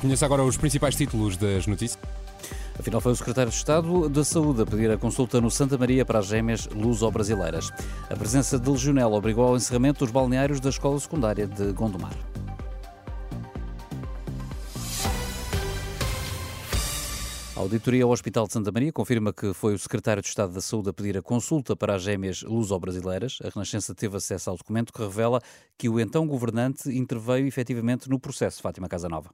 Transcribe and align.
Conheça 0.00 0.24
agora 0.24 0.44
os 0.44 0.56
principais 0.56 0.94
títulos 0.94 1.36
das 1.36 1.66
notícias. 1.66 1.98
Afinal, 2.78 3.00
foi 3.00 3.10
o 3.10 3.16
secretário 3.16 3.50
de 3.50 3.56
Estado 3.56 4.08
da 4.08 4.22
Saúde 4.22 4.62
a 4.62 4.66
pedir 4.66 4.88
a 4.92 4.96
consulta 4.96 5.40
no 5.40 5.50
Santa 5.50 5.76
Maria 5.76 6.04
para 6.04 6.20
as 6.20 6.26
gêmeas 6.26 6.68
luso-brasileiras. 6.68 7.72
A 8.08 8.14
presença 8.14 8.56
de 8.58 8.70
legionela 8.70 9.16
obrigou 9.16 9.48
ao 9.48 9.56
encerramento 9.56 10.04
dos 10.04 10.12
balneários 10.12 10.60
da 10.60 10.70
escola 10.70 11.00
secundária 11.00 11.48
de 11.48 11.72
Gondomar. 11.72 12.14
A 17.56 17.60
auditoria 17.60 18.04
ao 18.04 18.10
Hospital 18.10 18.46
de 18.46 18.52
Santa 18.52 18.70
Maria 18.70 18.92
confirma 18.92 19.32
que 19.32 19.52
foi 19.52 19.74
o 19.74 19.78
secretário 19.80 20.22
de 20.22 20.28
Estado 20.28 20.52
da 20.52 20.60
Saúde 20.60 20.90
a 20.90 20.92
pedir 20.92 21.18
a 21.18 21.22
consulta 21.22 21.74
para 21.74 21.96
as 21.96 22.02
gêmeas 22.02 22.42
luso-brasileiras. 22.42 23.40
A 23.42 23.48
Renascença 23.48 23.92
teve 23.96 24.16
acesso 24.16 24.48
ao 24.48 24.56
documento 24.56 24.92
que 24.92 25.02
revela 25.02 25.40
que 25.76 25.88
o 25.88 25.98
então 25.98 26.24
governante 26.24 26.88
interveio 26.88 27.48
efetivamente 27.48 28.08
no 28.08 28.20
processo 28.20 28.62
Fátima 28.62 28.86
Casanova. 28.86 29.30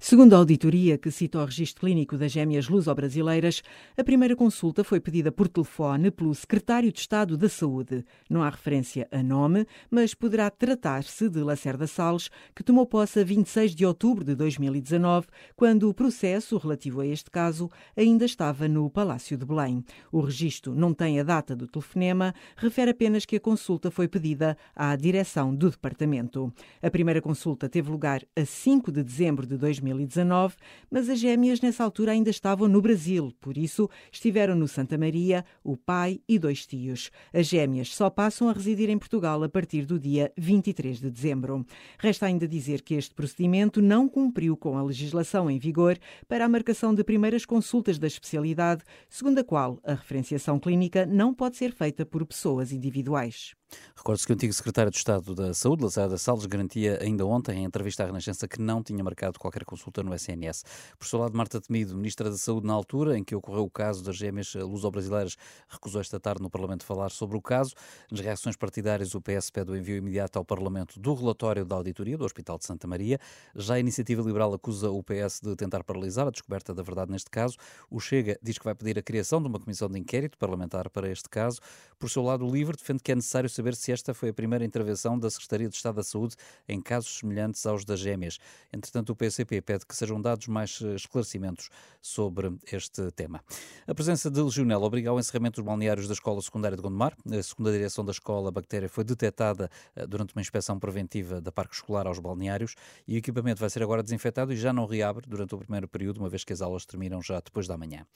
Segundo 0.00 0.34
a 0.34 0.36
auditoria 0.36 0.96
que 0.96 1.10
cita 1.10 1.40
o 1.40 1.44
registro 1.44 1.80
clínico 1.80 2.16
das 2.16 2.30
gêmeas 2.30 2.68
luso-brasileiras, 2.68 3.64
a 3.96 4.04
primeira 4.04 4.36
consulta 4.36 4.84
foi 4.84 5.00
pedida 5.00 5.32
por 5.32 5.48
telefone 5.48 6.12
pelo 6.12 6.32
secretário 6.36 6.92
de 6.92 7.00
Estado 7.00 7.36
da 7.36 7.48
Saúde. 7.48 8.04
Não 8.30 8.44
há 8.44 8.48
referência 8.48 9.08
a 9.10 9.20
nome, 9.24 9.66
mas 9.90 10.14
poderá 10.14 10.48
tratar-se 10.50 11.28
de 11.28 11.40
Lacerda 11.40 11.88
Salles, 11.88 12.30
que 12.54 12.62
tomou 12.62 12.86
posse 12.86 13.18
a 13.18 13.24
26 13.24 13.74
de 13.74 13.84
outubro 13.84 14.24
de 14.24 14.36
2019, 14.36 15.26
quando 15.56 15.90
o 15.90 15.94
processo 15.94 16.56
relativo 16.58 17.00
a 17.00 17.06
este 17.06 17.28
caso 17.28 17.68
ainda 17.96 18.24
estava 18.24 18.68
no 18.68 18.88
Palácio 18.88 19.36
de 19.36 19.44
Belém. 19.44 19.84
O 20.12 20.20
registro 20.20 20.76
não 20.76 20.94
tem 20.94 21.18
a 21.18 21.24
data 21.24 21.56
do 21.56 21.66
telefonema, 21.66 22.32
refere 22.56 22.92
apenas 22.92 23.26
que 23.26 23.34
a 23.34 23.40
consulta 23.40 23.90
foi 23.90 24.06
pedida 24.06 24.56
à 24.76 24.94
direção 24.94 25.52
do 25.52 25.68
departamento. 25.68 26.54
A 26.80 26.88
primeira 26.88 27.20
consulta 27.20 27.68
teve 27.68 27.90
lugar 27.90 28.22
a 28.36 28.44
5 28.44 28.92
de 28.92 29.02
dezembro 29.02 29.44
de 29.44 29.56
2019 29.56 29.87
2019, 29.94 30.56
mas 30.90 31.08
as 31.08 31.18
gêmeas 31.18 31.60
nessa 31.60 31.84
altura 31.84 32.12
ainda 32.12 32.30
estavam 32.30 32.68
no 32.68 32.80
Brasil, 32.80 33.32
por 33.40 33.56
isso 33.56 33.88
estiveram 34.10 34.54
no 34.54 34.68
Santa 34.68 34.96
Maria 34.96 35.44
o 35.62 35.76
pai 35.76 36.20
e 36.28 36.38
dois 36.38 36.66
tios. 36.66 37.10
As 37.32 37.46
gêmeas 37.46 37.94
só 37.94 38.10
passam 38.10 38.48
a 38.48 38.52
residir 38.52 38.88
em 38.90 38.98
Portugal 38.98 39.42
a 39.42 39.48
partir 39.48 39.84
do 39.84 39.98
dia 39.98 40.32
23 40.36 41.00
de 41.00 41.10
dezembro. 41.10 41.66
Resta 41.98 42.26
ainda 42.26 42.46
dizer 42.46 42.82
que 42.82 42.94
este 42.94 43.14
procedimento 43.14 43.80
não 43.82 44.08
cumpriu 44.08 44.56
com 44.56 44.76
a 44.76 44.82
legislação 44.82 45.50
em 45.50 45.58
vigor 45.58 45.98
para 46.26 46.44
a 46.44 46.48
marcação 46.48 46.94
de 46.94 47.04
primeiras 47.04 47.44
consultas 47.44 47.98
da 47.98 48.06
especialidade, 48.06 48.82
segundo 49.08 49.38
a 49.38 49.44
qual 49.44 49.78
a 49.84 49.94
referenciação 49.94 50.58
clínica 50.58 51.06
não 51.06 51.34
pode 51.34 51.56
ser 51.56 51.72
feita 51.72 52.04
por 52.04 52.24
pessoas 52.26 52.72
individuais. 52.72 53.54
Recordo-se 53.96 54.26
que 54.26 54.32
o 54.32 54.34
antigo 54.34 54.52
secretário 54.52 54.90
de 54.90 54.96
Estado 54.96 55.34
da 55.34 55.52
Saúde, 55.52 55.82
Lazada 55.82 56.16
Salles, 56.16 56.46
garantia 56.46 56.98
ainda 57.02 57.26
ontem, 57.26 57.58
em 57.58 57.64
entrevista 57.64 58.04
à 58.04 58.06
Renascença, 58.06 58.46
que 58.46 58.60
não 58.60 58.82
tinha 58.82 59.02
marcado 59.02 59.38
qualquer 59.38 59.64
consulta 59.64 60.02
no 60.02 60.14
SNS. 60.14 60.64
Por 60.98 61.06
seu 61.06 61.18
lado, 61.18 61.36
Marta 61.36 61.60
Temido, 61.60 61.96
Ministra 61.96 62.30
da 62.30 62.36
Saúde, 62.36 62.66
na 62.66 62.72
altura 62.72 63.18
em 63.18 63.24
que 63.24 63.34
ocorreu 63.34 63.64
o 63.64 63.70
caso 63.70 64.02
das 64.04 64.16
gêmeas 64.16 64.54
luso-brasileiras, 64.54 65.36
recusou 65.68 66.00
esta 66.00 66.20
tarde 66.20 66.42
no 66.42 66.48
Parlamento 66.48 66.84
falar 66.84 67.10
sobre 67.10 67.36
o 67.36 67.42
caso. 67.42 67.74
Nas 68.10 68.20
reações 68.20 68.56
partidárias, 68.56 69.14
o 69.14 69.20
PS 69.20 69.50
pede 69.50 69.72
o 69.72 69.76
envio 69.76 69.96
imediato 69.96 70.38
ao 70.38 70.44
Parlamento 70.44 70.98
do 71.00 71.12
relatório 71.12 71.64
da 71.64 71.76
auditoria 71.76 72.16
do 72.16 72.24
Hospital 72.24 72.56
de 72.56 72.64
Santa 72.64 72.86
Maria. 72.86 73.18
Já 73.54 73.74
a 73.74 73.80
Iniciativa 73.80 74.22
Liberal 74.22 74.54
acusa 74.54 74.90
o 74.90 75.02
PS 75.02 75.40
de 75.42 75.56
tentar 75.56 75.82
paralisar 75.82 76.26
a 76.28 76.30
descoberta 76.30 76.72
da 76.72 76.82
verdade 76.82 77.10
neste 77.10 77.30
caso. 77.30 77.56
O 77.90 77.98
Chega 77.98 78.38
diz 78.42 78.58
que 78.58 78.64
vai 78.64 78.74
pedir 78.74 78.98
a 78.98 79.02
criação 79.02 79.42
de 79.42 79.48
uma 79.48 79.58
comissão 79.58 79.88
de 79.88 79.98
inquérito 79.98 80.38
parlamentar 80.38 80.88
para 80.88 81.10
este 81.10 81.28
caso. 81.28 81.60
Por 81.98 82.08
seu 82.08 82.22
lado, 82.22 82.46
o 82.46 82.50
Livre 82.50 82.76
defende 82.76 83.02
que 83.02 83.10
é 83.10 83.14
necessário 83.14 83.50
saber 83.58 83.74
se 83.74 83.90
esta 83.90 84.14
foi 84.14 84.28
a 84.28 84.32
primeira 84.32 84.64
intervenção 84.64 85.18
da 85.18 85.28
Secretaria 85.28 85.68
de 85.68 85.74
Estado 85.74 85.96
da 85.96 86.04
Saúde 86.04 86.36
em 86.68 86.80
casos 86.80 87.18
semelhantes 87.18 87.66
aos 87.66 87.84
das 87.84 87.98
gêmeas. 87.98 88.38
Entretanto, 88.72 89.10
o 89.10 89.16
PCP 89.16 89.60
pede 89.60 89.84
que 89.84 89.96
sejam 89.96 90.20
dados 90.20 90.46
mais 90.46 90.80
eh, 90.80 90.94
esclarecimentos 90.94 91.68
sobre 92.00 92.56
este 92.72 93.10
tema. 93.10 93.42
A 93.84 93.92
presença 93.92 94.30
de 94.30 94.40
legionela 94.40 94.86
obriga 94.86 95.10
ao 95.10 95.18
encerramento 95.18 95.60
dos 95.60 95.66
balneários 95.66 96.06
da 96.06 96.14
Escola 96.14 96.40
Secundária 96.40 96.76
de 96.76 96.82
Gondomar. 96.82 97.16
A 97.28 97.42
segunda 97.42 97.72
direção 97.72 98.04
da 98.04 98.12
escola, 98.12 98.48
a 98.48 98.52
bactéria 98.52 98.88
foi 98.88 99.02
detectada 99.02 99.68
eh, 99.96 100.06
durante 100.06 100.36
uma 100.36 100.40
inspeção 100.40 100.78
preventiva 100.78 101.40
da 101.40 101.50
parque 101.50 101.74
escolar 101.74 102.06
aos 102.06 102.20
balneários 102.20 102.76
e 103.08 103.16
o 103.16 103.18
equipamento 103.18 103.58
vai 103.58 103.70
ser 103.70 103.82
agora 103.82 104.04
desinfetado 104.04 104.52
e 104.52 104.56
já 104.56 104.72
não 104.72 104.86
reabre 104.86 105.26
durante 105.26 105.52
o 105.52 105.58
primeiro 105.58 105.88
período, 105.88 106.18
uma 106.18 106.28
vez 106.28 106.44
que 106.44 106.52
as 106.52 106.62
aulas 106.62 106.86
terminam 106.86 107.20
já 107.20 107.40
depois 107.40 107.66
da 107.66 107.76
manhã. 107.76 108.06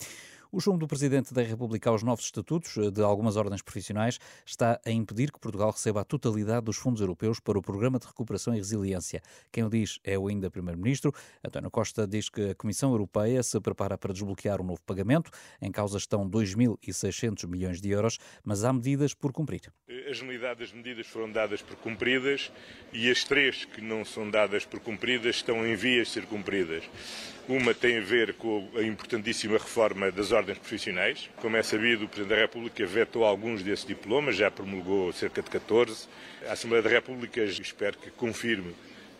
O 0.54 0.60
chumbo 0.60 0.76
do 0.76 0.86
Presidente 0.86 1.32
da 1.32 1.40
República 1.40 1.88
aos 1.88 2.02
novos 2.02 2.26
estatutos 2.26 2.76
eh, 2.76 2.90
de 2.90 3.00
algumas 3.00 3.36
ordens 3.36 3.62
profissionais 3.62 4.20
está 4.44 4.78
a 4.84 4.90
impedir 4.90 5.31
que 5.32 5.40
Portugal 5.40 5.70
receba 5.70 6.02
a 6.02 6.04
totalidade 6.04 6.66
dos 6.66 6.76
fundos 6.76 7.00
europeus 7.00 7.40
para 7.40 7.58
o 7.58 7.62
Programa 7.62 7.98
de 7.98 8.06
Recuperação 8.06 8.54
e 8.54 8.58
Resiliência. 8.58 9.22
Quem 9.50 9.64
o 9.64 9.70
diz 9.70 9.98
é 10.04 10.18
o 10.18 10.28
ainda 10.28 10.50
Primeiro-Ministro. 10.50 11.12
António 11.44 11.70
Costa 11.70 12.06
diz 12.06 12.28
que 12.28 12.50
a 12.50 12.54
Comissão 12.54 12.90
Europeia 12.90 13.42
se 13.42 13.58
prepara 13.60 13.96
para 13.96 14.12
desbloquear 14.12 14.60
um 14.60 14.64
novo 14.64 14.82
pagamento. 14.82 15.30
Em 15.60 15.72
causa 15.72 15.98
estão 15.98 16.28
2.600 16.28 17.48
milhões 17.48 17.80
de 17.80 17.90
euros, 17.90 18.18
mas 18.44 18.64
há 18.64 18.72
medidas 18.72 19.14
por 19.14 19.32
cumprir. 19.32 19.72
A 19.88 20.12
generalidade 20.12 20.60
das 20.60 20.72
medidas 20.72 21.06
foram 21.06 21.30
dadas 21.30 21.62
por 21.62 21.76
cumpridas 21.76 22.52
e 22.92 23.10
as 23.10 23.24
três 23.24 23.64
que 23.64 23.80
não 23.80 24.04
são 24.04 24.30
dadas 24.30 24.64
por 24.64 24.80
cumpridas 24.80 25.36
estão 25.36 25.66
em 25.66 25.74
vias 25.74 26.08
de 26.08 26.14
ser 26.14 26.26
cumpridas. 26.26 26.84
Uma 27.48 27.74
tem 27.74 27.98
a 27.98 28.00
ver 28.00 28.34
com 28.34 28.70
a 28.76 28.82
importantíssima 28.82 29.54
reforma 29.54 30.12
das 30.12 30.30
ordens 30.30 30.58
profissionais. 30.58 31.28
Como 31.36 31.56
é 31.56 31.62
sabido, 31.62 32.04
o 32.04 32.08
Presidente 32.08 32.36
da 32.36 32.40
República 32.40 32.86
vetou 32.86 33.24
alguns 33.24 33.64
desses 33.64 33.84
diplomas, 33.84 34.36
já 34.36 34.48
promulgou 34.48 35.12
cerca 35.22 35.40
de 35.40 35.50
14. 35.50 36.08
A 36.48 36.52
Assembleia 36.52 36.82
da 36.82 36.90
República 36.90 37.44
espero 37.44 37.96
que 37.96 38.10
confirme 38.10 38.74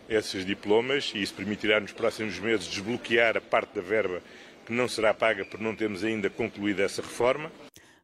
esses 0.09 0.45
diplomas 0.45 1.13
e 1.15 1.21
isso 1.21 1.33
permitirá 1.33 1.79
nos 1.79 1.93
próximos 1.93 2.37
meses 2.39 2.67
desbloquear 2.67 3.37
a 3.37 3.41
parte 3.41 3.75
da 3.75 3.81
verba 3.81 4.21
que 4.65 4.73
não 4.73 4.87
será 4.87 5.13
paga 5.13 5.45
por 5.45 5.61
não 5.61 5.73
termos 5.73 6.03
ainda 6.03 6.29
concluído 6.29 6.81
essa 6.81 7.01
reforma. 7.01 7.49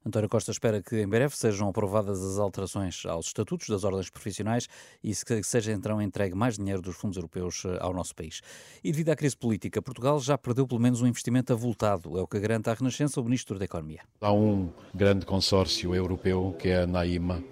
António 0.05 0.29
Costa 0.29 0.51
espera 0.51 0.81
que 0.81 0.95
em 1.01 1.07
breve 1.07 1.35
sejam 1.35 1.67
aprovadas 1.67 2.23
as 2.23 2.39
alterações 2.39 3.05
aos 3.05 3.27
estatutos 3.27 3.67
das 3.67 3.83
ordens 3.83 4.09
profissionais 4.09 4.67
e 5.03 5.13
que 5.13 5.43
seja 5.43 5.73
então 5.73 6.01
entregue 6.01 6.33
mais 6.35 6.57
dinheiro 6.57 6.81
dos 6.81 6.95
fundos 6.95 7.17
europeus 7.17 7.63
eh, 7.65 7.77
ao 7.81 7.93
nosso 7.93 8.15
país. 8.15 8.41
E 8.81 8.91
devido 8.91 9.09
à 9.09 9.15
crise 9.15 9.35
política, 9.35 9.81
Portugal 9.81 10.17
já 10.21 10.38
perdeu 10.38 10.65
pelo 10.65 10.79
menos 10.79 11.01
um 11.01 11.07
investimento 11.07 11.51
avultado, 11.51 12.17
é 12.17 12.21
o 12.21 12.27
que 12.27 12.39
garante 12.39 12.69
a 12.69 12.73
Renascença 12.73 13.19
o 13.19 13.23
Ministro 13.25 13.59
da 13.59 13.65
Economia. 13.65 13.99
Há 14.21 14.31
um 14.31 14.71
grande 14.95 15.25
consórcio 15.25 15.93
europeu 15.93 16.55
que 16.57 16.69
é 16.69 16.83
a 16.83 16.88
NAIMA, 16.88 17.43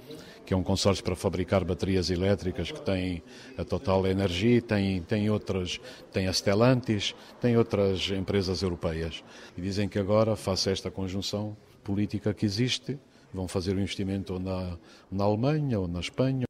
que 0.48 0.54
é 0.54 0.58
um 0.58 0.64
consórcio 0.64 1.04
para 1.04 1.14
fabricar 1.14 1.66
baterias 1.66 2.10
elétricas 2.10 2.72
que 2.72 2.80
tem 2.80 3.22
a 3.58 3.66
Total 3.66 4.08
Energy, 4.08 4.62
tem, 4.62 5.02
tem 5.02 5.30
outras, 5.30 5.78
tem 6.14 6.30
a 6.30 6.32
Stellantis, 6.32 7.14
tem 7.42 7.58
outras 7.58 8.10
empresas 8.12 8.62
europeias. 8.62 9.26
E 9.58 9.62
dizem 9.62 9.90
que 9.90 10.00
agora, 10.00 10.38
face 10.38 10.70
a 10.70 10.72
esta 10.72 10.90
conjunção, 10.90 11.58
política 11.84 12.34
que 12.34 12.46
existe, 12.46 12.98
vão 13.34 13.46
fazer 13.46 13.74
o 13.74 13.76
um 13.76 13.80
investimento 13.80 14.40
na, 14.40 14.78
na 15.12 15.26
Alemanha 15.26 15.82
ou 15.82 15.88
na 15.88 16.00
Espanha. 16.00 16.47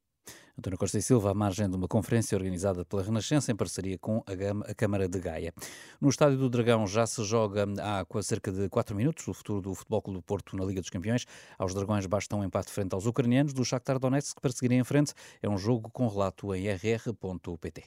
António 0.58 0.78
Costa 0.80 0.98
e 0.98 1.02
Silva, 1.04 1.30
à 1.30 1.34
margem 1.36 1.70
de 1.70 1.76
uma 1.76 1.88
conferência 1.88 2.36
organizada 2.36 2.84
pela 2.84 3.04
Renascença 3.04 3.52
em 3.52 3.56
parceria 3.56 3.96
com 4.00 4.24
a, 4.26 4.74
Câmara 4.74 5.08
de 5.08 5.20
Gaia. 5.20 5.54
No 6.02 6.10
Estádio 6.10 6.38
do 6.38 6.50
Dragão 6.50 6.88
já 6.88 7.06
se 7.06 7.24
joga 7.24 7.66
há 7.80 8.24
cerca 8.24 8.52
de 8.52 8.68
4 8.68 8.96
minutos 8.96 9.28
o 9.28 9.34
futuro 9.36 9.62
do 9.62 9.76
Futebol 9.76 10.02
Clube 10.02 10.20
do 10.20 10.24
Porto 10.24 10.58
na 10.58 10.66
Liga 10.66 10.82
dos 10.82 10.90
Campeões. 10.90 11.26
Aos 11.60 11.76
Dragões 11.76 12.08
basta 12.08 12.36
um 12.36 12.44
empate 12.44 12.72
frente 12.72 12.94
aos 12.94 13.06
ucranianos 13.06 13.54
do 13.54 13.64
Shakhtar 13.64 14.00
Donetsk 14.00 14.42
para 14.42 14.52
seguirem 14.52 14.80
em 14.80 14.84
frente. 14.84 15.14
É 15.44 15.48
um 15.48 15.60
jogo 15.60 15.92
com 15.92 16.08
relato 16.08 16.56
em 16.56 16.68
rr.pt. 16.68 17.84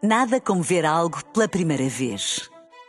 Nada 0.00 0.40
como 0.40 0.62
ver 0.62 0.84
algo 0.84 1.24
pela 1.32 1.48
primeira 1.48 1.88
vez. 1.88 2.48